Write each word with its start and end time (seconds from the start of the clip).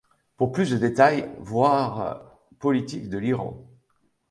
Pour 0.35 0.51
plus 0.51 0.71
de 0.71 0.77
détails, 0.77 1.29
voir 1.37 2.39
Politique 2.57 3.07
de 3.07 3.19
l'Iran. 3.19 3.67